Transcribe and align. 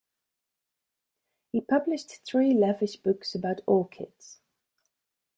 He 1.51 1.61
published 1.61 2.25
three 2.25 2.55
lavish 2.55 2.95
books 2.95 3.35
about 3.35 3.61
orchids. 3.67 4.41